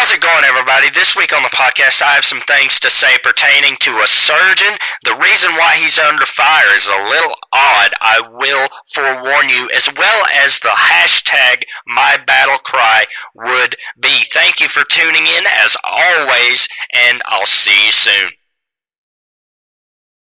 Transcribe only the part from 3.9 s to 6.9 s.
a surgeon. The reason why he's under fire is